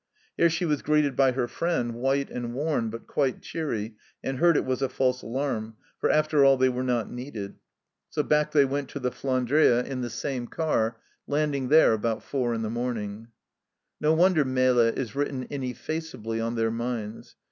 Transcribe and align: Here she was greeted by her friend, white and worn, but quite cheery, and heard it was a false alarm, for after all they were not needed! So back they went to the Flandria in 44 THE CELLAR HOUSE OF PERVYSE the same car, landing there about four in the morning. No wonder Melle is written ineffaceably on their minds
Here 0.35 0.49
she 0.49 0.65
was 0.65 0.81
greeted 0.81 1.15
by 1.15 1.33
her 1.33 1.47
friend, 1.47 1.93
white 1.93 2.31
and 2.31 2.55
worn, 2.55 2.89
but 2.89 3.05
quite 3.05 3.43
cheery, 3.43 3.97
and 4.23 4.39
heard 4.39 4.57
it 4.57 4.65
was 4.65 4.81
a 4.81 4.89
false 4.89 5.21
alarm, 5.21 5.75
for 5.99 6.09
after 6.09 6.43
all 6.43 6.57
they 6.57 6.69
were 6.69 6.81
not 6.81 7.11
needed! 7.11 7.59
So 8.09 8.23
back 8.23 8.51
they 8.51 8.65
went 8.65 8.89
to 8.89 8.99
the 8.99 9.11
Flandria 9.11 9.81
in 9.81 9.83
44 9.83 9.83
THE 9.83 9.85
CELLAR 9.85 9.85
HOUSE 9.85 9.85
OF 9.85 10.01
PERVYSE 10.01 10.01
the 10.01 10.19
same 10.19 10.47
car, 10.47 10.97
landing 11.27 11.67
there 11.69 11.93
about 11.93 12.23
four 12.23 12.53
in 12.55 12.63
the 12.63 12.71
morning. 12.71 13.27
No 13.99 14.13
wonder 14.15 14.43
Melle 14.43 14.79
is 14.97 15.15
written 15.15 15.45
ineffaceably 15.51 16.41
on 16.41 16.55
their 16.55 16.71
minds 16.71 17.35